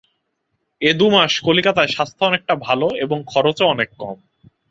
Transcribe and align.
এ 0.81 0.91
দু-মাস 0.93 1.33
কলিকাতায় 1.39 1.87
স্বাস্থ্য 1.87 2.23
অনেকটা 2.25 2.53
ভাল 2.61 2.81
এবং 3.01 3.17
খরচও 3.25 3.65
অনেক 3.65 3.89
কম। 3.97 4.17